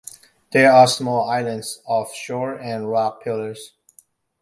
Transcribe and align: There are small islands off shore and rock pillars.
There 0.51 0.71
are 0.71 0.87
small 0.87 1.29
islands 1.29 1.79
off 1.85 2.11
shore 2.15 2.55
and 2.55 2.89
rock 2.89 3.23
pillars. 3.23 3.73